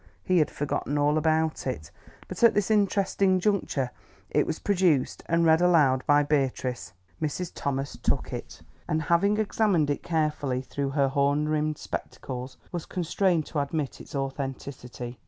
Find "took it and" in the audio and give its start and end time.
8.01-8.99